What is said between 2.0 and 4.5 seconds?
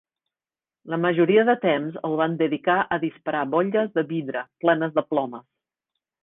el van dedicar a disparar bolles de vidre